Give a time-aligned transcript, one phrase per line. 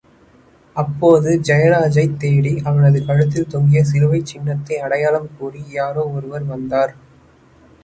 [0.75, 6.95] அப்போது ஜெயராஜைத் தேடி, அவனது கழுத்தில் தொங்கிய சிலுவைச் சின்னத்தை அடையாளம் கூறி, யாரோ ஒருவர் வந்தார்.